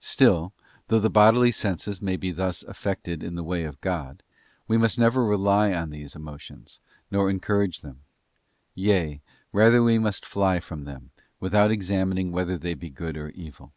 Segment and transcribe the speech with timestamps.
[0.00, 0.52] Still,
[0.88, 4.24] though the bodily senses may be thus affected in the way of God,
[4.66, 8.00] we must never rely on these emotions, nor encourage them;
[8.74, 9.20] yea,
[9.52, 13.70] rather we must fly from them, without examining whether they be good or evil.